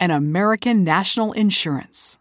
[0.00, 2.18] and American National Insurance.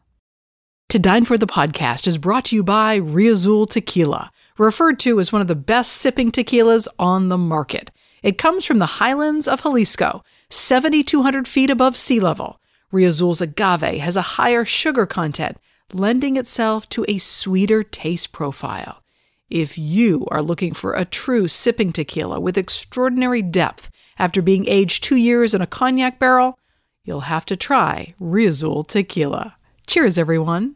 [0.90, 5.32] To Dine For the podcast is brought to you by Riazul Tequila, referred to as
[5.32, 7.90] one of the best sipping tequilas on the market.
[8.22, 12.60] It comes from the highlands of Jalisco, 7,200 feet above sea level.
[12.92, 15.58] Riazul's agave has a higher sugar content,
[15.94, 19.02] lending itself to a sweeter taste profile.
[19.50, 25.04] If you are looking for a true sipping tequila with extraordinary depth after being aged
[25.04, 26.60] two years in a cognac barrel,
[27.04, 29.56] you'll have to try Riazul Tequila.
[29.88, 30.76] Cheers, everyone.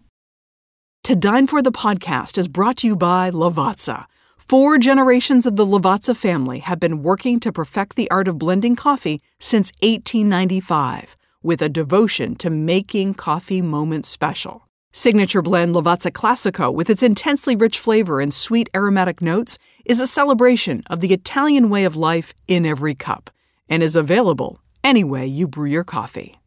[1.03, 4.05] To Dine for the podcast is brought to you by Lavazza.
[4.37, 8.75] Four generations of the Lavazza family have been working to perfect the art of blending
[8.75, 14.69] coffee since 1895, with a devotion to making coffee moments special.
[14.93, 20.07] Signature blend Lavazza Classico, with its intensely rich flavor and sweet aromatic notes, is a
[20.07, 23.29] celebration of the Italian way of life in every cup
[23.67, 26.39] and is available any way you brew your coffee.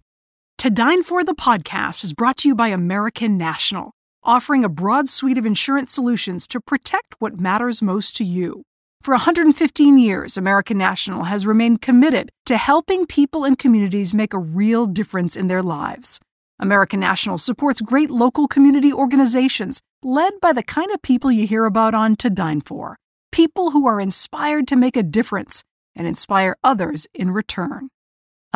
[0.58, 5.08] To Dine For the podcast is brought to you by American National, offering a broad
[5.08, 8.62] suite of insurance solutions to protect what matters most to you.
[9.02, 14.38] For 115 years, American National has remained committed to helping people and communities make a
[14.38, 16.18] real difference in their lives.
[16.58, 21.66] American National supports great local community organizations led by the kind of people you hear
[21.66, 22.96] about on To Dine For
[23.30, 25.62] people who are inspired to make a difference
[25.94, 27.90] and inspire others in return.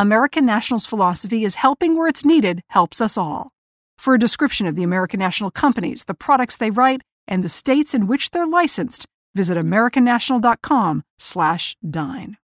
[0.00, 3.52] American National's philosophy is helping where it's needed helps us all.
[3.98, 7.92] For a description of the American National companies, the products they write, and the states
[7.92, 12.36] in which they're licensed, visit americannational.com/dine.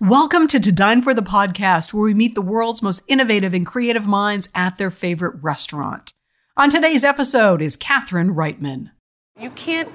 [0.00, 3.66] Welcome to To Dine for the podcast, where we meet the world's most innovative and
[3.66, 6.14] creative minds at their favorite restaurant.
[6.56, 8.92] On today's episode is Catherine Reitman.
[9.38, 9.90] You can't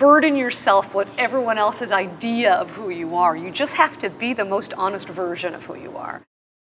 [0.00, 3.36] burden yourself with everyone else's idea of who you are.
[3.36, 6.22] You just have to be the most honest version of who you are.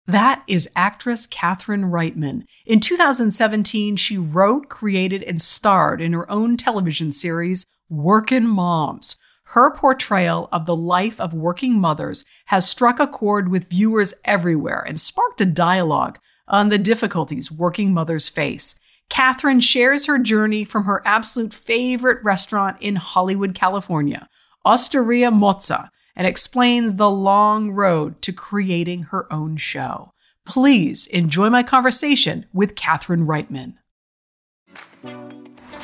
[0.07, 2.45] That is actress Catherine Reitman.
[2.65, 9.17] In 2017, she wrote, created, and starred in her own television series, Workin' Moms
[9.49, 14.83] her portrayal of the life of working mothers has struck a chord with viewers everywhere
[14.87, 16.17] and sparked a dialogue
[16.47, 18.79] on the difficulties working mothers face.
[19.09, 24.27] Catherine shares her journey from her absolute favorite restaurant in Hollywood, California,
[24.65, 30.11] Osteria Mozza, and explains the long road to creating her own show.
[30.45, 33.75] Please enjoy my conversation with Catherine Reitman.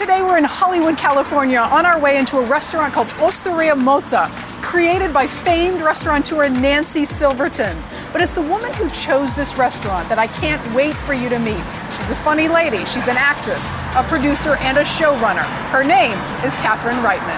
[0.01, 4.31] Today we're in Hollywood, California, on our way into a restaurant called Osteria Mozza,
[4.63, 7.78] created by famed restaurateur Nancy Silverton.
[8.12, 11.38] But it's the woman who chose this restaurant that I can't wait for you to
[11.38, 11.62] meet.
[11.94, 15.45] She's a funny lady, she's an actress, a producer, and a showrunner.
[15.69, 17.38] Her name is Catherine Reitman.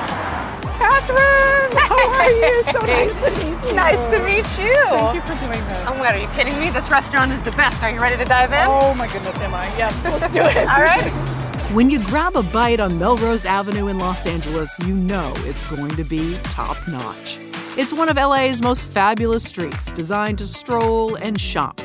[0.80, 2.64] Catherine, how are you?
[2.64, 3.74] So nice to meet you.
[3.76, 4.80] Nice to meet you.
[4.88, 5.84] Thank you for doing this.
[5.86, 6.70] Oh my God, are you kidding me?
[6.70, 7.84] This restaurant is the best.
[7.84, 8.64] Are you ready to dive in?
[8.64, 9.66] Oh my goodness, am I?
[9.76, 10.56] Yes, let's do it.
[10.72, 11.12] All right.
[11.74, 15.90] When you grab a bite on Melrose Avenue in Los Angeles, you know it's going
[15.96, 17.40] to be top notch.
[17.76, 21.82] It's one of LA's most fabulous streets, designed to stroll and shop.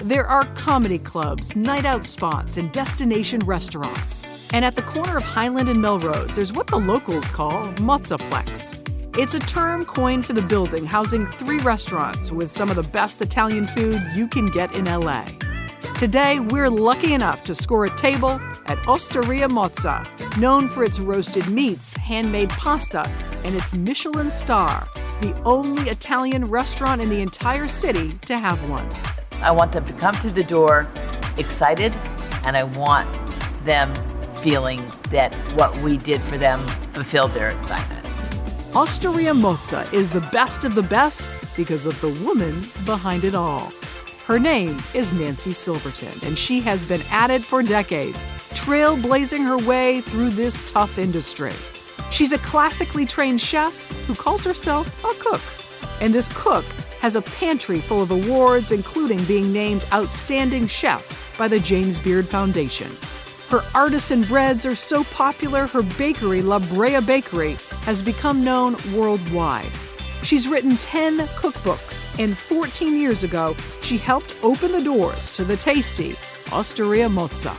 [0.00, 4.24] There are comedy clubs, night out spots, and destination restaurants.
[4.52, 9.18] And at the corner of Highland and Melrose, there's what the locals call Mozzaplex.
[9.18, 13.20] It's a term coined for the building housing three restaurants with some of the best
[13.20, 15.26] Italian food you can get in LA.
[15.98, 20.06] Today, we're lucky enough to score a table at Osteria Mozza,
[20.38, 23.08] known for its roasted meats, handmade pasta,
[23.44, 24.88] and its Michelin star,
[25.20, 28.88] the only Italian restaurant in the entire city to have one.
[29.42, 30.88] I want them to come through the door
[31.38, 31.92] excited,
[32.44, 33.08] and I want
[33.64, 33.92] them
[34.36, 38.06] feeling that what we did for them fulfilled their excitement.
[38.74, 43.72] Osteria Mozza is the best of the best because of the woman behind it all.
[44.26, 48.24] Her name is Nancy Silverton, and she has been at it for decades,
[48.62, 51.52] trailblazing her way through this tough industry.
[52.10, 53.74] She's a classically trained chef
[54.06, 55.40] who calls herself a cook.
[56.00, 56.64] And this cook
[57.00, 62.28] has a pantry full of awards, including being named Outstanding Chef by the James Beard
[62.28, 62.90] Foundation.
[63.48, 69.72] Her artisan breads are so popular, her bakery, La Brea Bakery, has become known worldwide.
[70.22, 75.56] She's written 10 cookbooks, and 14 years ago, she helped open the doors to the
[75.56, 76.16] tasty
[76.52, 77.56] Osteria Mozza.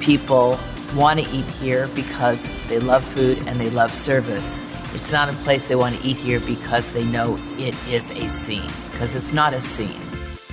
[0.00, 0.58] People
[0.94, 4.62] want to eat here because they love food and they love service.
[4.94, 8.28] It's not a place they want to eat here because they know it is a
[8.28, 10.00] scene, because it's not a scene.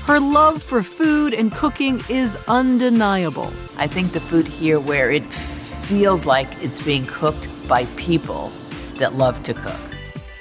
[0.01, 3.51] Her love for food and cooking is undeniable.
[3.77, 8.51] I think the food here, where it feels like it's being cooked by people
[8.97, 9.79] that love to cook.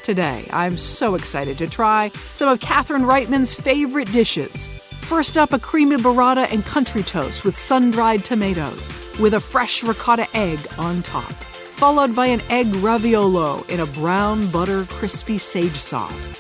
[0.02, 4.68] Today, I'm so excited to try some of Catherine Reitman's favorite dishes.
[5.04, 8.88] First up, a creamy burrata and country toast with sun dried tomatoes,
[9.20, 11.30] with a fresh ricotta egg on top.
[11.30, 16.30] Followed by an egg raviolo in a brown butter crispy sage sauce.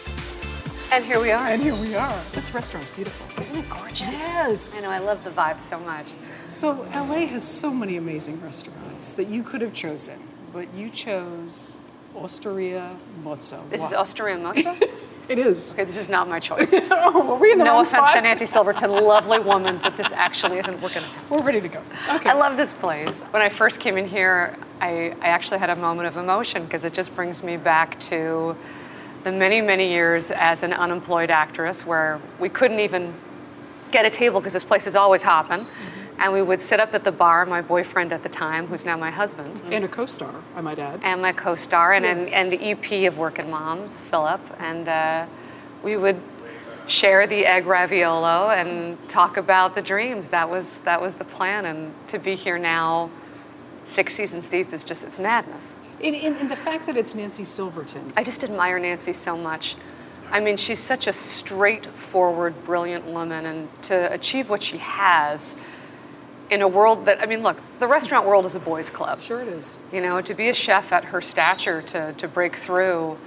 [0.90, 1.46] And here we are.
[1.46, 2.18] And here we are.
[2.32, 3.42] This restaurant's beautiful.
[3.42, 4.00] Isn't it gorgeous?
[4.00, 4.78] Yes.
[4.78, 6.12] I know, I love the vibe so much.
[6.48, 11.80] So LA has so many amazing restaurants that you could have chosen, but you chose
[12.16, 13.68] Osteria Mozza.
[13.68, 13.86] This Why?
[13.88, 14.82] is Osteria Mozza?
[15.28, 15.72] It is.
[15.72, 16.72] okay, this is not my choice.
[16.90, 18.14] oh, were we in the no wrong offense spot?
[18.14, 21.02] to Nancy Silverton, lovely woman, but this actually isn't working.
[21.30, 21.82] We're ready to go.
[22.10, 22.28] Okay.
[22.28, 23.20] I love this place.
[23.30, 26.84] When I first came in here, I, I actually had a moment of emotion because
[26.84, 28.54] it just brings me back to
[29.24, 33.14] the many, many years as an unemployed actress where we couldn't even
[33.90, 35.66] get a table because this place is always hopping.
[36.18, 38.96] And we would sit up at the bar, my boyfriend at the time, who's now
[38.96, 41.00] my husband, and a co-star, I might add.
[41.02, 42.26] and my co-star and, Yes.
[42.32, 45.26] and, and the EP of Working Moms, Philip, and uh,
[45.82, 46.20] we would
[46.86, 50.28] share the egg raviolo and talk about the dreams.
[50.28, 53.10] That was that was the plan, and to be here now,
[53.84, 55.74] six seasons deep, is just it's madness.
[56.00, 58.12] In, in, in the fact that it's Nancy Silverton.
[58.16, 59.74] I just admire Nancy so much.
[60.30, 65.54] I mean, she's such a straightforward, brilliant woman, and to achieve what she has
[66.54, 69.20] in a world that I mean, look, the restaurant world is a boys' club.
[69.20, 69.80] Sure it is.
[69.92, 73.18] You know, to be a chef at her stature, to, to break through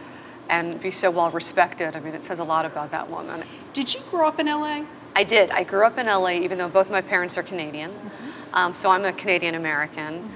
[0.50, 3.44] and be so well respected, I mean, it says a lot about that woman.
[3.74, 4.85] Did you grow up in LA?
[5.13, 5.51] I did.
[5.51, 7.91] I grew up in LA, even though both my parents are Canadian.
[8.53, 10.31] Um, so I'm a Canadian American.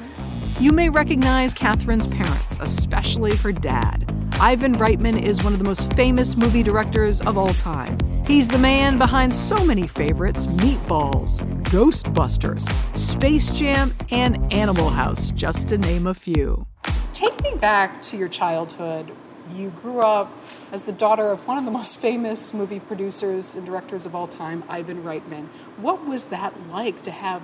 [0.60, 4.12] You may recognize Catherine's parents, especially her dad.
[4.40, 7.98] Ivan Reitman is one of the most famous movie directors of all time.
[8.26, 15.70] He's the man behind so many favorites Meatballs, Ghostbusters, Space Jam, and Animal House, just
[15.70, 16.68] to name a few.
[17.14, 19.10] Take me back to your childhood.
[19.56, 20.30] You grew up
[20.74, 24.28] as the daughter of one of the most famous movie producers and directors of all
[24.28, 25.48] time, Ivan Reitman.
[25.78, 27.42] What was that like to have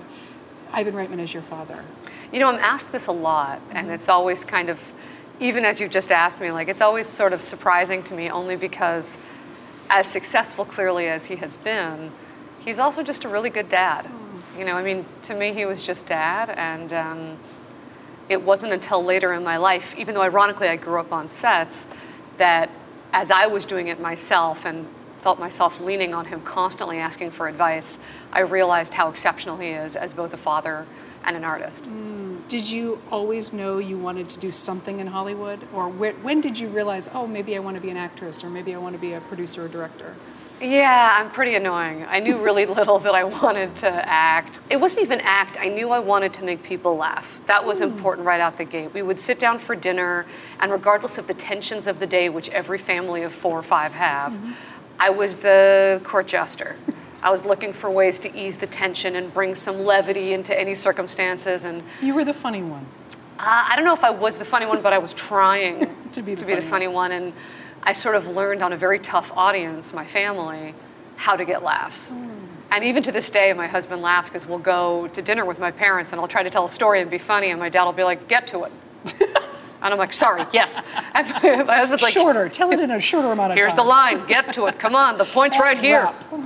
[0.73, 1.85] Ivan Reitman as your father?
[2.33, 3.91] You know, I'm asked this a lot, and mm-hmm.
[3.91, 4.81] it's always kind of,
[5.39, 8.57] even as you just asked me, like it's always sort of surprising to me only
[8.57, 9.19] because,
[9.89, 12.11] as successful clearly as he has been,
[12.67, 14.05] he's also just a really good dad.
[14.57, 17.37] You know, I mean, to me, he was just dad, and um,
[18.27, 21.87] it wasn't until later in my life, even though ironically I grew up on sets,
[22.37, 22.69] that
[23.13, 24.85] as I was doing it myself and
[25.23, 27.97] felt myself leaning on him constantly asking for advice,
[28.33, 30.85] I realized how exceptional he is as both a father
[31.23, 31.85] and an artist.
[32.49, 35.59] Did you always know you wanted to do something in Hollywood?
[35.73, 38.49] Or wh- when did you realize, oh, maybe I want to be an actress, or
[38.49, 40.15] maybe I want to be a producer or director?
[40.59, 42.05] Yeah, I'm pretty annoying.
[42.09, 44.59] I knew really little that I wanted to act.
[44.69, 47.39] It wasn't even act, I knew I wanted to make people laugh.
[47.47, 48.93] That was important right out the gate.
[48.93, 50.25] We would sit down for dinner,
[50.59, 53.93] and regardless of the tensions of the day, which every family of four or five
[53.93, 54.33] have,
[54.99, 56.75] I was the court jester.
[57.21, 60.75] I was looking for ways to ease the tension and bring some levity into any
[60.75, 61.65] circumstances.
[61.65, 62.85] And You were the funny one.
[63.39, 66.21] uh, I don't know if I was the funny one, but I was trying To
[66.23, 67.11] be the the funny funny one.
[67.11, 67.33] And
[67.87, 70.75] I sort of learned on a very tough audience, my family,
[71.15, 72.09] how to get laughs.
[72.09, 72.31] Hmm.
[72.69, 75.71] And even to this day, my husband laughs because we'll go to dinner with my
[75.71, 77.93] parents and I'll try to tell a story and be funny, and my dad will
[77.93, 78.73] be like, get to it.
[79.21, 80.81] and I'm like, sorry, yes.
[81.13, 82.49] And my my husband's like, shorter.
[82.49, 83.77] Tell it in a shorter amount of here's time.
[83.77, 86.13] Here's the line, get to it, come on, the point's right here.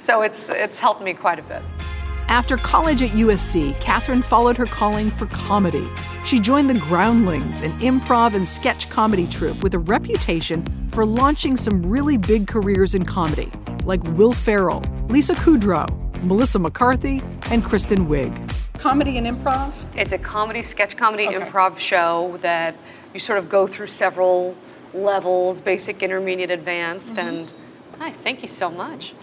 [0.00, 1.60] So it's, it's helped me quite a bit.
[2.28, 5.86] After college at USC, Catherine followed her calling for comedy.
[6.26, 11.56] She joined the Groundlings, an improv and sketch comedy troupe with a reputation for launching
[11.56, 13.50] some really big careers in comedy,
[13.84, 15.86] like Will Ferrell, Lisa Kudrow,
[16.22, 18.34] Melissa McCarthy, and Kristen Wiig.
[18.78, 19.86] Comedy and improv?
[19.96, 21.38] It's a comedy, sketch comedy, Okay.
[21.38, 22.76] improv show that
[23.14, 24.54] you sort of go through several
[24.92, 27.14] levels basic, intermediate, advanced.
[27.14, 27.28] Mm-hmm.
[27.28, 27.52] And
[27.98, 29.14] hi, thank you so much.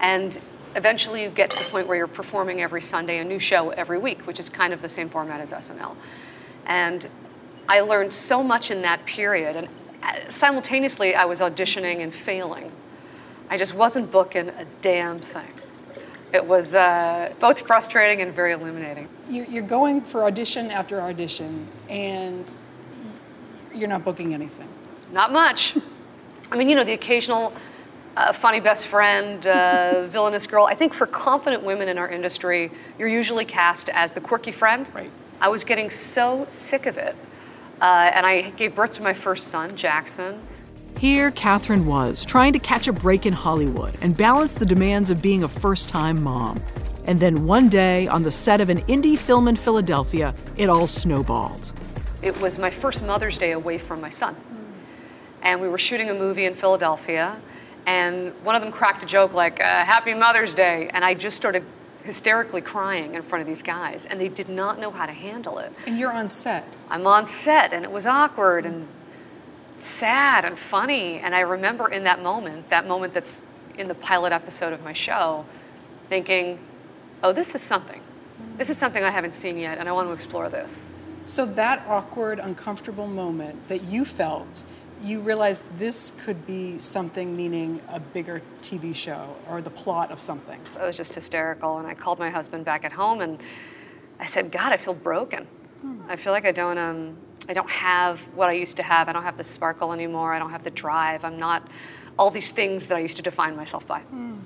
[0.00, 0.38] And
[0.78, 3.98] eventually you get to the point where you're performing every Sunday, a new show every
[3.98, 5.96] week, which is kind of the same format as SNL.
[6.64, 7.10] And
[7.68, 9.68] I learned so much in that period, and
[10.02, 12.70] uh, simultaneously I was auditioning and failing.
[13.50, 15.52] I just wasn't booking a damn thing.
[16.32, 19.08] It was uh, both frustrating and very illuminating.
[19.28, 22.54] You're going for audition after audition, and
[23.74, 24.68] you're not booking anything.
[25.12, 25.76] Not much.
[26.52, 27.52] I mean, you know, the occasional
[28.18, 30.64] uh, funny best friend, uh, villainous girl.
[30.64, 34.86] I think for confident women in our industry, you're usually cast as the quirky friend.
[34.92, 35.10] Right.
[35.40, 37.14] I was getting so sick of it.
[37.80, 40.40] Uh, and I gave birth to my first son, Jackson.
[40.98, 45.22] Here, Catherine was, trying to catch a break in Hollywood and balance the demands of
[45.22, 46.60] being a first time mom.
[47.04, 50.88] And then one day, on the set of an indie film in Philadelphia, it all
[50.88, 51.72] snowballed.
[52.20, 54.34] It was my first Mother's Day away from my son.
[55.40, 57.40] And we were shooting a movie in Philadelphia,
[57.88, 60.90] and one of them cracked a joke like, uh, Happy Mother's Day.
[60.92, 61.64] And I just started
[62.02, 65.58] hysterically crying in front of these guys, and they did not know how to handle
[65.58, 65.72] it.
[65.86, 66.66] And you're on set.
[66.90, 68.88] I'm on set, and it was awkward and
[69.78, 71.18] sad and funny.
[71.18, 73.40] And I remember in that moment, that moment that's
[73.78, 75.46] in the pilot episode of my show,
[76.10, 76.58] thinking,
[77.22, 78.02] oh, this is something.
[78.58, 80.86] This is something I haven't seen yet, and I want to explore this.
[81.24, 84.64] So, that awkward, uncomfortable moment that you felt,
[85.02, 90.20] you realized this could be something meaning a bigger TV show or the plot of
[90.20, 90.60] something.
[90.78, 93.38] I was just hysterical, and I called my husband back at home and
[94.18, 95.46] I said, God, I feel broken.
[95.82, 96.02] Hmm.
[96.08, 97.16] I feel like I don't um,
[97.48, 99.08] I don't have what I used to have.
[99.08, 100.34] I don't have the sparkle anymore.
[100.34, 101.24] I don't have the drive.
[101.24, 101.68] I'm not
[102.18, 104.00] all these things that I used to define myself by.
[104.12, 104.40] Mm.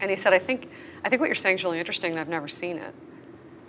[0.00, 0.68] And he said, I think,
[1.04, 2.94] I think what you're saying is really interesting, and I've never seen it.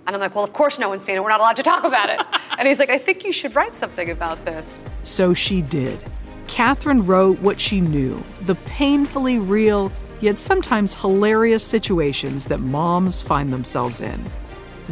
[0.05, 1.23] And I'm like, well, of course no one's seen it.
[1.23, 2.19] We're not allowed to talk about it.
[2.59, 4.71] and he's like, I think you should write something about this.
[5.03, 5.99] So she did.
[6.47, 13.51] Catherine wrote what she knew the painfully real, yet sometimes hilarious situations that moms find
[13.51, 14.23] themselves in.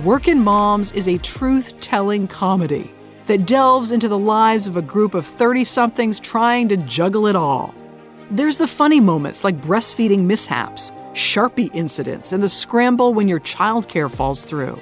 [0.04, 2.92] Workin' Moms is a truth telling comedy
[3.28, 7.36] that delves into the lives of a group of 30 somethings trying to juggle it
[7.36, 7.74] all.
[8.32, 14.10] There's the funny moments like breastfeeding mishaps, Sharpie incidents, and the scramble when your childcare
[14.10, 14.80] falls through.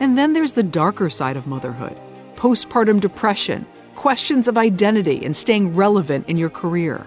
[0.00, 1.98] And then there's the darker side of motherhood
[2.36, 3.64] postpartum depression,
[3.94, 7.06] questions of identity, and staying relevant in your career.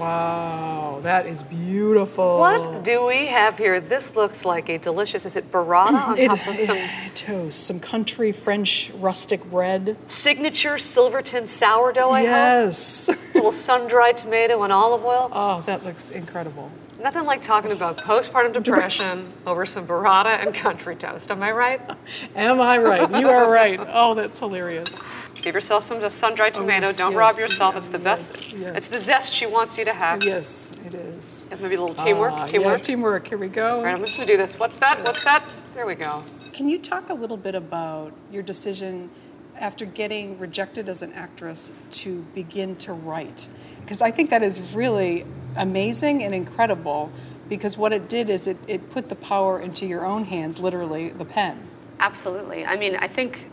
[0.00, 2.38] Wow, that is beautiful.
[2.38, 3.80] What do we have here?
[3.80, 6.78] This looks like a delicious, is it burrata on it, top of some
[7.14, 9.98] toast, some country French rustic bread.
[10.08, 13.08] Signature Silverton sourdough, I yes.
[13.08, 13.16] hope.
[13.16, 13.34] Yes.
[13.34, 15.28] little sun-dried tomato and olive oil.
[15.32, 16.70] Oh, that looks incredible.
[17.02, 21.30] Nothing like talking about postpartum depression over some burrata and country toast.
[21.30, 21.80] Am I right?
[22.36, 23.10] Am I right?
[23.18, 23.80] You are right.
[23.88, 25.00] Oh, that's hilarious.
[25.36, 26.84] Give yourself some sun-dried oh, tomato.
[26.84, 27.74] Oh, yes, Don't yes, rob yourself.
[27.74, 28.52] Yeah, it's the best.
[28.52, 30.22] Yes, it's the zest she wants you to have.
[30.22, 31.48] Yes, it is.
[31.50, 32.32] And maybe a little teamwork.
[32.32, 32.72] Uh, teamwork.
[32.72, 33.26] Yes, teamwork.
[33.26, 33.78] Here we go.
[33.78, 34.58] All right, I'm just gonna do this.
[34.58, 34.98] What's that?
[34.98, 35.42] What's that?
[35.74, 36.22] There we go.
[36.52, 39.08] Can you talk a little bit about your decision
[39.56, 43.48] after getting rejected as an actress to begin to write?
[43.90, 47.10] Because I think that is really amazing and incredible
[47.48, 51.08] because what it did is it, it put the power into your own hands, literally,
[51.08, 51.66] the pen.
[51.98, 52.64] Absolutely.
[52.64, 53.50] I mean, I think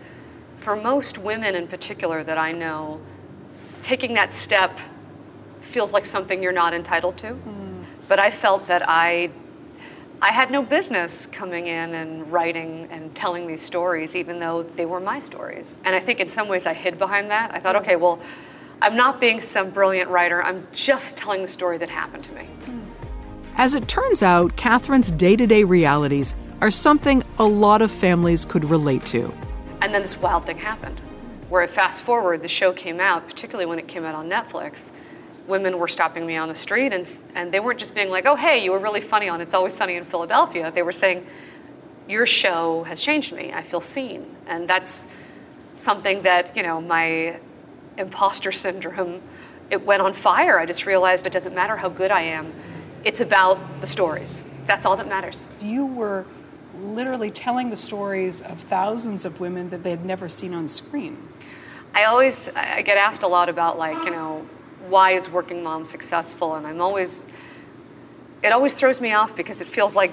[0.59, 3.01] for most women in particular that I know,
[3.81, 4.77] taking that step
[5.59, 7.31] feels like something you're not entitled to.
[7.31, 7.85] Mm.
[8.07, 9.31] But I felt that I
[10.21, 14.85] I had no business coming in and writing and telling these stories, even though they
[14.85, 15.77] were my stories.
[15.83, 17.55] And I think in some ways I hid behind that.
[17.55, 18.19] I thought, okay, well,
[18.81, 20.43] I'm not being some brilliant writer.
[20.43, 22.47] I'm just telling the story that happened to me.
[23.55, 28.45] As it turns out, Catherine's day to day realities are something a lot of families
[28.45, 29.33] could relate to.
[29.81, 30.99] And then this wild thing happened,
[31.49, 34.89] where fast forward, the show came out, particularly when it came out on Netflix.
[35.47, 38.35] Women were stopping me on the street, and, and they weren't just being like, oh,
[38.35, 40.71] hey, you were really funny on It's Always Sunny in Philadelphia.
[40.71, 41.25] They were saying,
[42.07, 43.51] your show has changed me.
[43.53, 44.35] I feel seen.
[44.45, 45.07] And that's
[45.75, 47.39] something that, you know, my
[47.97, 49.21] imposter syndrome,
[49.69, 50.59] it went on fire.
[50.59, 52.53] I just realized it doesn't matter how good I am,
[53.03, 54.41] it's about the stories.
[54.65, 55.47] That's all that matters.
[55.61, 56.25] You were
[56.81, 61.17] literally telling the stories of thousands of women that they had never seen on screen.
[61.93, 64.45] I always I get asked a lot about like, you know,
[64.87, 66.55] why is working mom successful?
[66.55, 67.23] And I'm always
[68.43, 70.11] it always throws me off because it feels like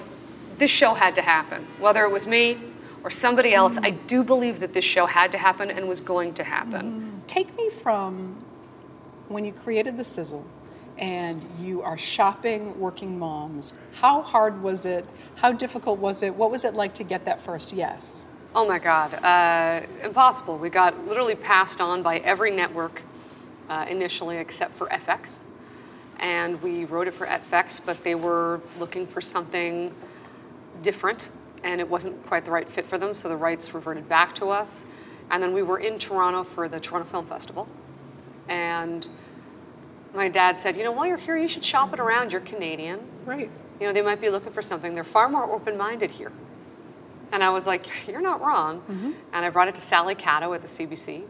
[0.57, 1.67] this show had to happen.
[1.79, 2.57] Whether it was me
[3.03, 3.85] or somebody else, mm.
[3.85, 7.11] I do believe that this show had to happen and was going to happen.
[7.13, 7.14] Mm.
[7.27, 8.43] Take me from
[9.27, 10.45] when you created the sizzle
[10.97, 13.73] and you are shopping working moms.
[13.93, 15.05] How hard was it?
[15.35, 16.35] How difficult was it?
[16.35, 18.27] What was it like to get that first yes?
[18.53, 20.57] Oh my God, uh, impossible.
[20.57, 23.01] We got literally passed on by every network
[23.67, 25.43] uh, initially except for FX.
[26.19, 29.93] And we wrote it for FX, but they were looking for something
[30.81, 31.27] different
[31.63, 34.49] and it wasn't quite the right fit for them, so the rights reverted back to
[34.49, 34.85] us.
[35.31, 37.67] And then we were in Toronto for the Toronto Film Festival.
[38.47, 39.07] And
[40.13, 42.31] my dad said, You know, while you're here, you should shop it around.
[42.31, 42.99] You're Canadian.
[43.25, 43.49] Right.
[43.79, 44.95] You know, they might be looking for something.
[44.95, 46.31] They're far more open minded here.
[47.31, 48.81] And I was like, You're not wrong.
[48.81, 49.11] Mm-hmm.
[49.33, 51.23] And I brought it to Sally Catto at the CBC,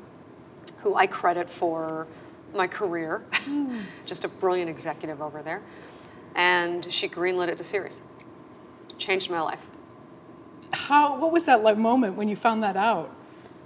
[0.79, 2.07] who I credit for
[2.53, 3.81] my career, mm.
[4.05, 5.61] just a brilliant executive over there.
[6.35, 8.01] And she greenlit it to series.
[8.97, 9.59] Changed my life.
[10.71, 13.14] How, what was that like moment when you found that out?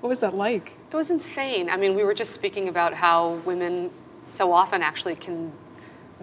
[0.01, 0.73] What was that like?
[0.91, 1.69] It was insane.
[1.69, 3.91] I mean, we were just speaking about how women
[4.25, 5.51] so often actually can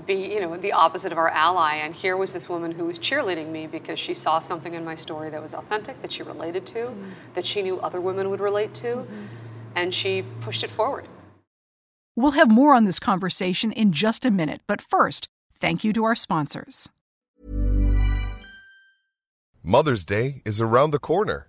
[0.06, 1.74] be, you know, the opposite of our ally.
[1.74, 4.94] And here was this woman who was cheerleading me because she saw something in my
[4.94, 7.10] story that was authentic, that she related to, mm-hmm.
[7.34, 9.26] that she knew other women would relate to, mm-hmm.
[9.74, 11.06] and she pushed it forward.
[12.14, 16.04] We'll have more on this conversation in just a minute, but first, thank you to
[16.04, 16.88] our sponsors.
[19.62, 21.48] Mother's Day is around the corner.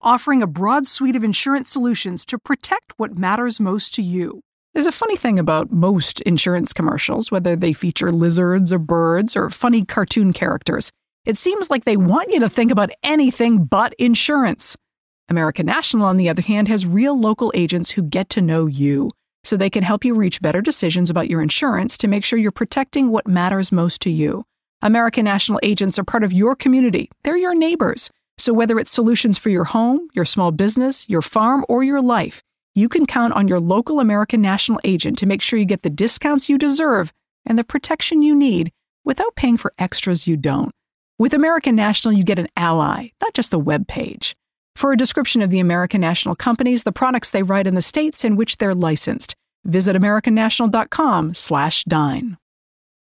[0.00, 4.40] offering a broad suite of insurance solutions to protect what matters most to you.
[4.74, 9.50] There's a funny thing about most insurance commercials, whether they feature lizards or birds or
[9.50, 10.90] funny cartoon characters.
[11.24, 14.76] It seems like they want you to think about anything but insurance.
[15.28, 19.10] American National, on the other hand, has real local agents who get to know you,
[19.44, 22.52] so they can help you reach better decisions about your insurance to make sure you're
[22.52, 24.44] protecting what matters most to you.
[24.80, 28.10] American National agents are part of your community, they're your neighbors.
[28.38, 32.44] So, whether it's solutions for your home, your small business, your farm, or your life,
[32.74, 35.90] you can count on your local American National agent to make sure you get the
[35.90, 37.12] discounts you deserve
[37.44, 38.70] and the protection you need
[39.04, 40.70] without paying for extras you don't.
[41.18, 44.36] With American National, you get an ally, not just a web page.
[44.76, 48.24] For a description of the American National companies, the products they write in the states
[48.24, 52.36] in which they're licensed, visit americannational.com/dine.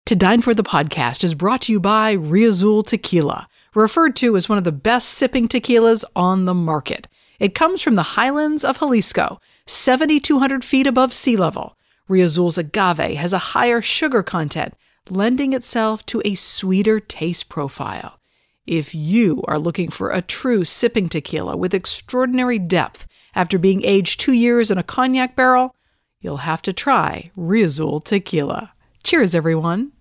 [0.07, 4.48] To Dine for the podcast is brought to you by Riazul Tequila referred to as
[4.48, 7.08] one of the best sipping tequilas on the market.
[7.38, 11.76] It comes from the highlands of Jalisco, 7,200 feet above sea level.
[12.08, 14.74] Riazul's agave has a higher sugar content,
[15.08, 18.18] lending itself to a sweeter taste profile.
[18.66, 24.20] If you are looking for a true sipping tequila with extraordinary depth after being aged
[24.20, 25.74] two years in a cognac barrel,
[26.20, 28.72] you'll have to try Riazul tequila.
[29.02, 29.92] Cheers, everyone.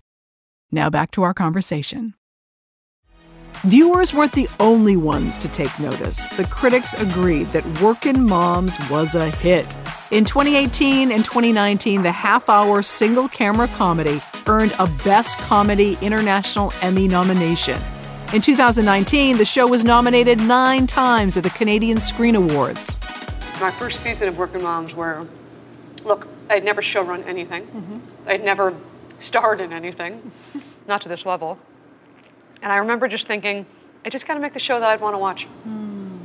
[0.71, 2.13] Now back to our conversation.
[3.65, 6.27] Viewers weren't the only ones to take notice.
[6.29, 9.67] The critics agreed that Workin' Moms was a hit.
[10.09, 16.73] In 2018 and 2019, the half hour single camera comedy earned a Best Comedy International
[16.81, 17.79] Emmy nomination.
[18.33, 22.97] In 2019, the show was nominated nine times at the Canadian Screen Awards.
[23.59, 25.27] My first season of Workin' Moms, where,
[26.03, 27.99] look, I'd never showrun anything, mm-hmm.
[28.25, 28.73] I'd never
[29.19, 30.31] starred in anything,
[30.87, 31.59] not to this level.
[32.61, 33.65] And I remember just thinking,
[34.05, 35.47] I just got to make the show that I'd want to watch.
[35.67, 36.19] Mm.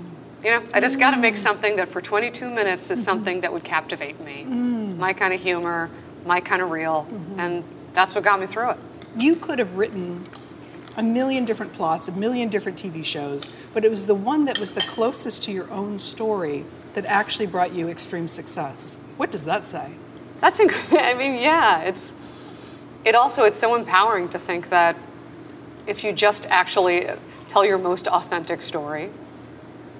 [0.44, 1.40] You know, I just got to make hmm.
[1.40, 3.04] something that for 22 minutes is mm-hmm.
[3.04, 4.44] something that would captivate me.
[4.46, 4.96] Mm.
[4.96, 5.90] My kind of humor,
[6.24, 7.40] my kind of real, mm-hmm.
[7.40, 8.78] and that's what got me through it.
[9.18, 10.28] You could have written
[10.96, 14.58] a million different plots, a million different TV shows, but it was the one that
[14.58, 18.98] was the closest to your own story that actually brought you extreme success.
[19.16, 19.92] What does that say?
[20.40, 20.98] That's incredible.
[20.98, 22.12] I mean, yeah, it's
[23.04, 24.96] it also it's so empowering to think that
[25.86, 27.08] if you just actually
[27.48, 29.10] tell your most authentic story,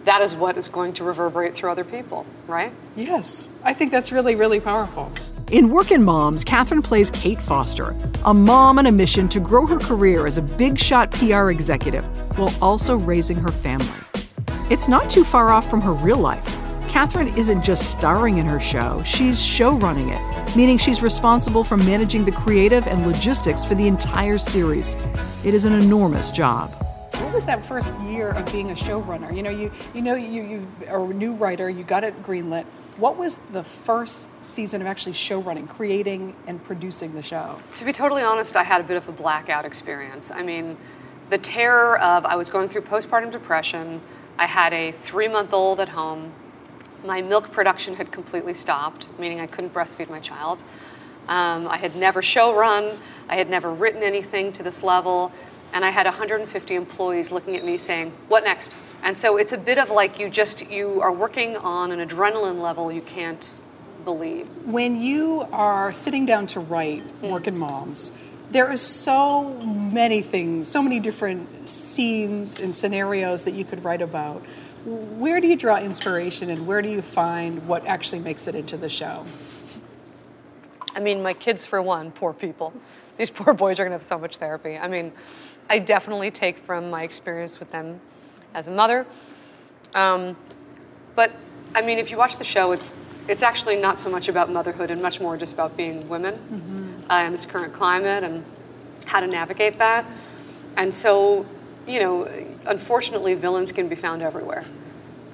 [0.05, 2.73] that is what is going to reverberate through other people, right?
[2.95, 5.11] Yes, I think that's really, really powerful.
[5.51, 7.95] In Workin' Moms, Catherine plays Kate Foster,
[8.25, 12.05] a mom on a mission to grow her career as a big shot PR executive
[12.39, 13.89] while also raising her family.
[14.71, 16.66] It's not too far off from her real life.
[16.97, 21.77] Catherine isn't just starring in her show, she's show running it, meaning she's responsible for
[21.77, 24.97] managing the creative and logistics for the entire series.
[25.45, 26.73] It is an enormous job.
[27.17, 29.37] What was that first year of being a showrunner?
[29.37, 32.65] You know, you you know you you are a new writer, you got it greenlit.
[32.97, 37.59] What was the first season of actually show running, creating and producing the show?
[37.75, 40.31] To be totally honest, I had a bit of a blackout experience.
[40.31, 40.79] I mean,
[41.29, 44.01] the terror of I was going through postpartum depression.
[44.39, 46.33] I had a three month old at home.
[47.07, 50.59] My milk production had completely stopped, meaning I couldn't breastfeed my child.
[51.29, 55.33] Um, I had never show run, I had never written anything to this level,
[55.73, 58.73] and I had 150 employees looking at me saying, What next?
[59.03, 62.61] And so it's a bit of like you just, you are working on an adrenaline
[62.61, 63.61] level you can't
[64.05, 64.49] believe.
[64.65, 68.13] When you are sitting down to write Working Moms,
[68.51, 74.03] there are so many things, so many different scenes and scenarios that you could write
[74.03, 74.45] about.
[74.87, 78.77] Where do you draw inspiration and where do you find what actually makes it into
[78.77, 79.27] the show?
[80.95, 82.73] I mean, my kids, for one, poor people.
[83.19, 84.79] These poor boys are going to have so much therapy.
[84.79, 85.13] I mean,
[85.69, 88.01] I definitely take from my experience with them
[88.55, 89.07] as a mother.
[89.95, 90.37] Um,
[91.17, 91.33] but
[91.75, 92.93] I mean, if you watch the show, it's
[93.29, 96.35] it's actually not so much about motherhood and much more just about being women
[97.11, 98.45] uh, in this current climate and
[99.05, 100.07] how to navigate that.
[100.77, 101.45] And so,
[101.89, 104.65] you know, unfortunately, villains can be found everywhere.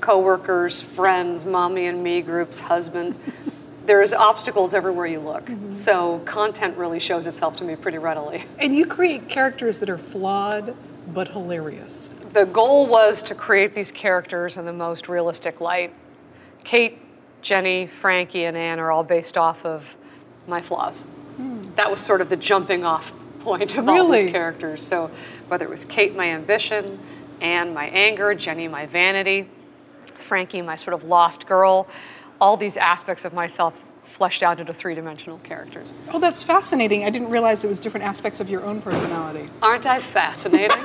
[0.00, 3.20] Coworkers, friends, mommy and me groups, husbands.
[3.86, 5.46] There's obstacles everywhere you look.
[5.46, 5.72] Mm-hmm.
[5.72, 8.44] So content really shows itself to me pretty readily.
[8.58, 10.76] And you create characters that are flawed
[11.12, 12.08] but hilarious.
[12.32, 15.92] the goal was to create these characters in the most realistic light.
[16.64, 16.98] Kate,
[17.42, 19.96] Jenny, Frankie, and Anne are all based off of
[20.46, 21.02] my flaws.
[21.36, 21.62] Hmm.
[21.76, 24.82] That was sort of the jumping off point of all these characters.
[24.82, 25.10] So
[25.48, 27.00] whether it was Kate, my ambition,
[27.42, 29.48] Anne, my anger, Jenny, my vanity,
[30.20, 31.88] Frankie, my sort of lost girl,
[32.40, 33.74] all these aspects of myself
[34.04, 35.92] fleshed out into three dimensional characters.
[36.12, 37.04] Oh, that's fascinating.
[37.04, 39.50] I didn't realize it was different aspects of your own personality.
[39.60, 40.70] Aren't I fascinating?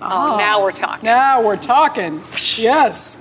[0.00, 1.04] oh, now we're talking.
[1.04, 2.22] Now we're talking.
[2.56, 3.18] Yes.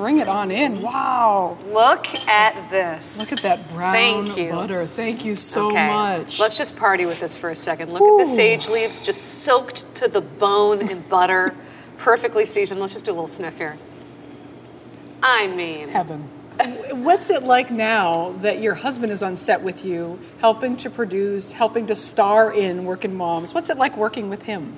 [0.00, 0.80] Bring it on in.
[0.80, 1.58] Wow.
[1.66, 3.18] Look at this.
[3.18, 4.50] Look at that brown Thank you.
[4.50, 4.86] butter.
[4.86, 5.88] Thank you so okay.
[5.88, 6.40] much.
[6.40, 7.92] Let's just party with this for a second.
[7.92, 11.54] Look at the sage leaves just soaked to the bone in butter,
[11.98, 12.80] perfectly seasoned.
[12.80, 13.76] Let's just do a little sniff here.
[15.22, 16.30] I mean, Heaven.
[16.92, 21.52] What's it like now that your husband is on set with you, helping to produce,
[21.52, 23.52] helping to star in Working Moms?
[23.52, 24.76] What's it like working with him?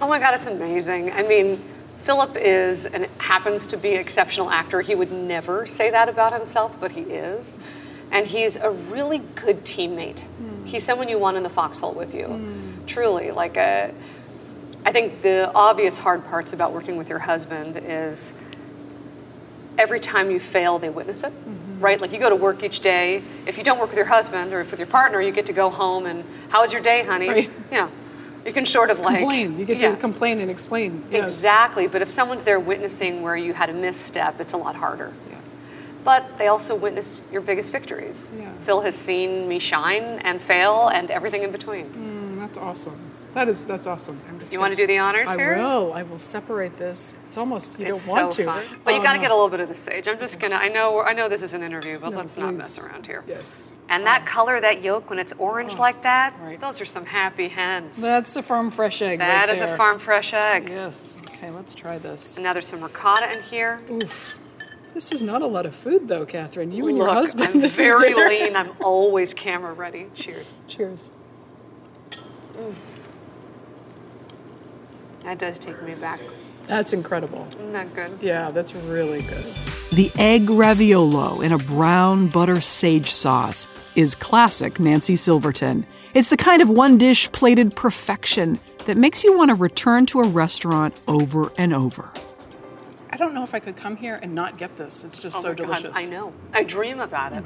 [0.00, 1.12] oh my God, it's amazing.
[1.12, 1.62] I mean,
[2.04, 4.82] Philip is and happens to be an exceptional actor.
[4.82, 7.56] He would never say that about himself, but he is.
[8.10, 10.20] And he's a really good teammate.
[10.20, 10.66] Hmm.
[10.66, 12.26] He's someone you want in the foxhole with you.
[12.26, 12.86] Hmm.
[12.86, 13.94] Truly, like a,
[14.84, 18.34] I think the obvious hard parts about working with your husband is
[19.78, 21.80] every time you fail, they witness it, mm-hmm.
[21.80, 21.98] right?
[21.98, 23.22] Like you go to work each day.
[23.46, 25.70] If you don't work with your husband or with your partner, you get to go
[25.70, 27.30] home and how was your day, honey?
[27.30, 27.50] Right.
[27.72, 27.90] You know,
[28.46, 29.58] you can sort of like Complain.
[29.58, 29.90] You get Yeah.
[29.90, 31.04] to complain and explain.
[31.10, 31.24] Yes.
[31.24, 35.12] Exactly, but if someone's there witnessing where you had a misstep, it's a lot harder.
[35.30, 35.36] Yeah.
[36.04, 38.28] But they also witness your biggest victories.
[38.38, 38.50] Yeah.
[38.62, 41.86] Phil has seen me shine and fail and everything in between.
[41.86, 42.98] Mm, that's awesome.
[43.34, 44.20] That is that's awesome.
[44.28, 45.56] I'm just You gonna- want to do the honors I here?
[45.56, 45.92] will.
[45.92, 47.16] I will separate this.
[47.26, 48.48] It's almost you It's don't want so to.
[48.48, 48.64] fun.
[48.84, 49.22] But you Oh, got to um, no.
[49.22, 50.06] get a little bit of the sage.
[50.06, 50.54] I'm just gonna.
[50.54, 51.00] I know.
[51.00, 53.24] I know this is an interview, but No, let's not mess around here.
[53.26, 53.74] Yes.
[53.88, 56.60] And that um, color, that yolk, when it's orange oh, like that, right.
[56.60, 58.00] those are some happy hens.
[58.00, 59.18] That's a farm fresh egg.
[59.18, 60.68] That right is a farm fresh egg.
[60.68, 61.18] Yes.
[61.26, 62.36] Okay, let's try this.
[62.36, 63.80] And now there's some ricotta in here.
[63.90, 64.38] Oof.
[64.94, 66.70] This is not a lot of food, though, Catherine.
[66.70, 67.50] You and your husband.
[67.54, 68.54] I'm this very lean.
[68.54, 70.06] I'm always camera ready.
[70.14, 70.52] Cheers.
[70.68, 71.10] Cheers.
[72.56, 72.74] Mm.
[75.24, 76.20] That does take me back.
[76.66, 77.46] That's incredible.
[77.50, 78.18] Isn't that good?
[78.22, 79.44] Yeah, that's really good.
[79.92, 85.86] The egg raviolo in a brown butter sage sauce is classic Nancy Silverton.
[86.14, 90.20] It's the kind of one dish plated perfection that makes you want to return to
[90.20, 92.10] a restaurant over and over.
[93.10, 95.04] I don't know if I could come here and not get this.
[95.04, 95.96] It's just Oh so my God, delicious.
[95.96, 96.32] I know.
[96.52, 97.44] I dream about it.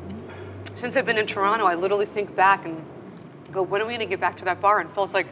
[0.80, 2.84] Since I've been in Toronto, I literally think back and
[3.52, 4.80] go, when are we going to get back to that bar?
[4.80, 5.26] And Phil's like,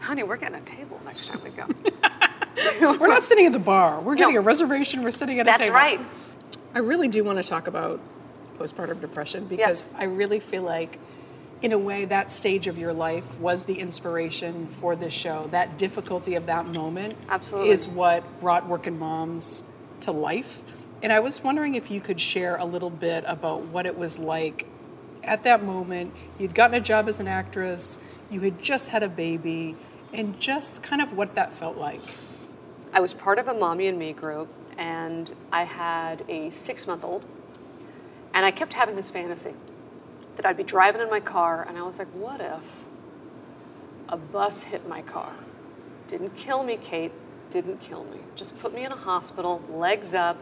[0.00, 0.89] honey, we're getting a table
[1.28, 1.66] time we go.
[2.98, 4.00] We're not sitting at the bar.
[4.00, 4.40] We're getting No.
[4.40, 5.02] a reservation.
[5.02, 5.58] We're sitting at a table.
[5.58, 6.00] That's right.
[6.74, 8.00] I really do want to talk about
[8.58, 9.86] postpartum depression because Yes.
[9.96, 10.98] I really feel like,
[11.62, 15.48] in a way, that stage of your life was the inspiration for this show.
[15.50, 17.70] That difficulty of that moment Absolutely.
[17.70, 19.64] is what brought Working Moms
[20.00, 20.62] to life.
[21.02, 24.18] And I was wondering if you could share a little bit about what it was
[24.18, 24.66] like
[25.24, 26.12] at that moment.
[26.38, 27.98] You'd gotten a job as an actress,
[28.30, 29.76] you had just had a baby,
[30.12, 32.00] and just kind of what that felt like.
[32.92, 37.04] I was part of a mommy and me group, and I had a six month
[37.04, 37.24] old.
[38.32, 39.54] And I kept having this fantasy
[40.36, 42.84] that I'd be driving in my car, and I was like, what if
[44.08, 45.32] a bus hit my car?
[46.06, 47.12] Didn't kill me, Kate,
[47.50, 48.18] didn't kill me.
[48.36, 50.36] Just put me in a hospital, legs up,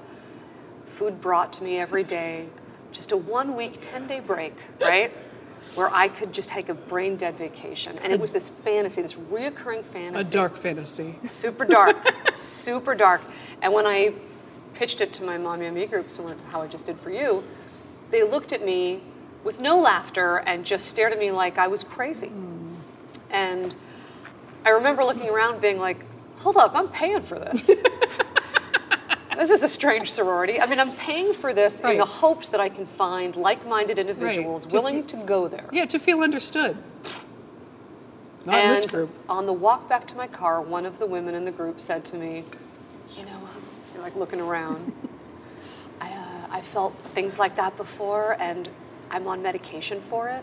[0.86, 2.48] food brought to me every day,
[2.92, 5.12] just a one week, 10 day break, right?
[5.74, 7.98] Where I could just take a brain dead vacation.
[7.98, 10.28] And it was this fantasy, this reoccurring fantasy.
[10.28, 11.16] A dark fantasy.
[11.26, 11.96] Super dark,
[12.32, 13.20] super dark.
[13.62, 14.14] And when I
[14.74, 17.10] pitched it to my Mommy and Me group, similar to how I just did for
[17.10, 17.44] you,
[18.10, 19.02] they looked at me
[19.44, 22.28] with no laughter and just stared at me like I was crazy.
[22.28, 22.74] Hmm.
[23.30, 23.74] And
[24.64, 26.04] I remember looking around being like,
[26.38, 27.70] hold up, I'm paying for this.
[29.38, 30.60] this is a strange sorority.
[30.60, 33.98] I mean, I'm paying for this in the hopes that I can find like minded
[33.98, 35.68] individuals To willing fe- to go there.
[35.72, 36.76] Yeah, to feel understood.
[38.44, 39.10] Not in and this group.
[39.28, 42.04] on the walk back to my car, one of the women in the group said
[42.06, 42.44] to me,
[43.16, 43.62] "You know, um,
[43.94, 44.92] you're like looking around.
[46.00, 48.68] I, uh, I felt things like that before, and
[49.10, 50.42] I'm on medication for it.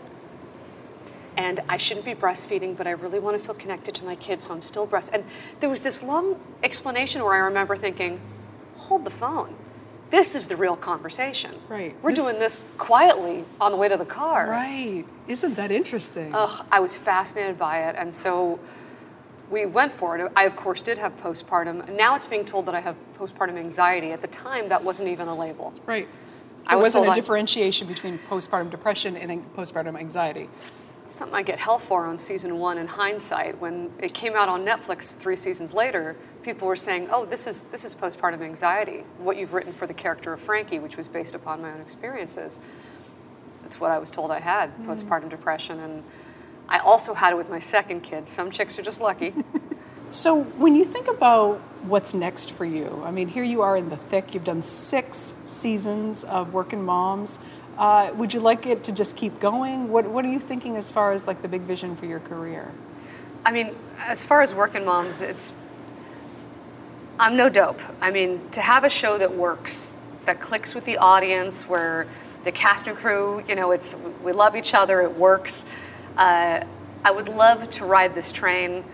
[1.36, 4.44] And I shouldn't be breastfeeding, but I really want to feel connected to my kids,
[4.46, 5.24] so I'm still breast." And
[5.60, 8.20] there was this long explanation where I remember thinking,
[8.76, 9.54] "Hold the phone."
[10.10, 11.56] This is the real conversation.
[11.68, 11.94] Right.
[12.00, 14.46] We're This- doing this quietly on the way to the car.
[14.48, 15.04] Right.
[15.26, 16.32] Isn't that interesting?
[16.32, 18.60] Ugh, I was fascinated by it, and so
[19.50, 20.32] we went for it.
[20.36, 21.88] I, of course, did have postpartum.
[21.96, 24.12] Now it's being told that I have postpartum anxiety.
[24.12, 25.72] At the time, that wasn't even a label.
[25.86, 26.08] right.
[26.68, 30.48] I There was wasn't a I- differentiation between postpartum depression and postpartum anxiety.
[31.08, 33.60] Something I get hell for on season one in hindsight.
[33.60, 37.62] When it came out on Netflix three seasons later, people were saying, "Oh, this is
[37.72, 39.04] this is postpartum anxiety.
[39.18, 42.60] What you've written for the character of Frankie, which was based upon my own experiences."
[43.62, 46.04] That's what I was told I had postpartum depression, and
[46.68, 48.28] I also had it with my second kid.
[48.28, 49.34] Some chicks are just lucky.
[50.08, 53.88] So, when you think about what's next for you, I mean, here you are in
[53.88, 57.40] the thick, you've done six seasons of Working Moms.
[57.76, 59.88] Uh, would you like it to just keep going?
[59.88, 62.70] What, what are you thinking as far as like the big vision for your career?
[63.44, 65.52] I mean, as far as working moms, it's
[67.18, 67.80] I'm no dope.
[68.00, 69.94] I mean, to have a show that works,
[70.26, 72.06] that clicks with the audience, where
[72.44, 75.64] the cast and crew, you know, it's we love each other, it works.
[76.16, 76.62] Uh,
[77.04, 78.84] I would love to ride this train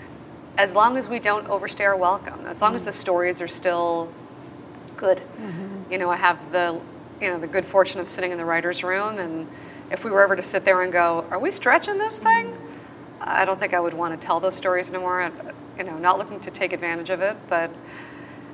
[0.57, 2.47] as long as we don't overstay our welcome.
[2.47, 4.13] As long as the stories are still
[4.97, 5.21] good.
[5.91, 6.79] You know, I have the
[7.21, 9.49] you know the good fortune of sitting in the writers' room, and
[9.91, 12.57] if we were ever to sit there and go, "Are we stretching this thing?"
[13.21, 15.23] I don't think I would want to tell those stories anymore.
[15.23, 15.31] I-
[15.79, 17.71] You know, not looking to take advantage of it, but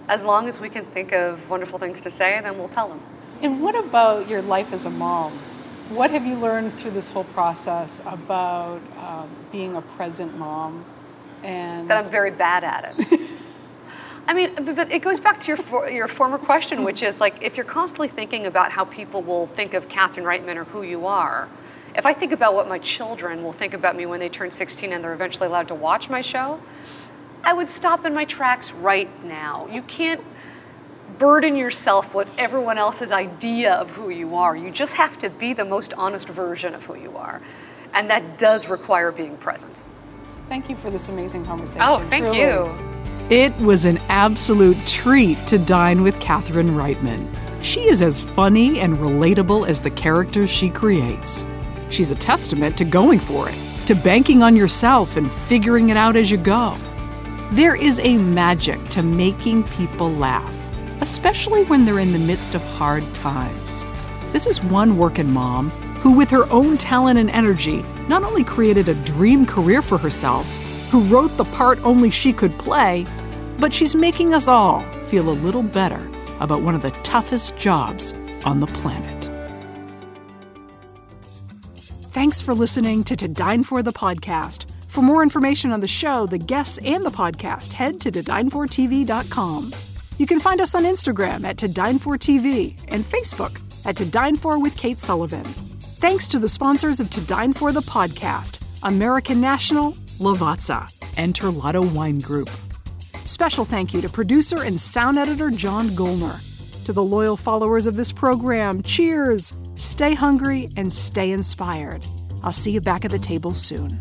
[0.09, 3.01] as long as we can think of wonderful things to say, then we'll tell them.
[3.42, 5.38] And what about your life as a mom?
[5.90, 10.85] What have you learned through this whole process about um, being a present mom?
[11.42, 13.21] And That I'm very bad at it.
[14.27, 17.21] I mean, but- but it goes back to your for, your former question, which is
[17.21, 20.83] like if you're constantly thinking about how people will think of Catherine Reitman or who
[20.83, 21.49] you are.
[21.94, 24.92] If I think about what my children will think about me when they turn 16
[24.92, 26.61] and they're eventually allowed to watch my show,
[27.49, 29.69] I would stop in my tracks right now.
[29.73, 30.21] You can't
[31.19, 34.55] burden yourself with everyone else's idea of who you are.
[34.55, 37.41] You just have to be the most honest version of who you are.
[37.95, 39.81] And that does require being present.
[40.51, 41.81] thank you for this amazing conversation.
[41.83, 42.41] Oh, thank truly.
[42.41, 42.71] you.
[43.31, 47.35] It was an absolute treat to dine with Catherine Reitman.
[47.63, 51.47] She is as funny and relatable as the characters she creates.
[51.89, 53.57] She's a testament to going for it,
[53.87, 56.77] to banking on yourself and figuring it out as you go.
[57.53, 60.55] There is a magic to making people laugh,
[61.01, 63.85] especially when they're in the midst of hard times.
[64.33, 65.71] This is one working mom
[66.03, 70.47] who, with her own talent and energy, not only created a dream career for herself,
[70.91, 73.07] who wrote the part only she could play,
[73.59, 76.07] but she's making us all feel a little better
[76.41, 78.13] about one of the toughest jobs
[78.45, 79.25] on the planet.
[82.13, 84.67] Thanks for listening to To Dine For the podcast.
[84.99, 89.73] For more information on the show, the guests, and the podcast, head to todinefortv.com.
[90.19, 94.05] You can find us on Instagram at To Dine For TV and Facebook at To
[94.05, 95.45] Dine For with Kate Sullivan.
[95.45, 101.95] Thanks to the sponsors of To Dine For the podcast, American National, Lavazza, and Terlato
[101.95, 102.51] Wine Group.
[103.25, 106.43] Special thank you to producer and sound editor John Golner.
[106.87, 109.55] To the loyal followers of this program, cheers!
[109.77, 112.05] Stay hungry and stay inspired.
[112.43, 114.01] I'll see you back at the table soon.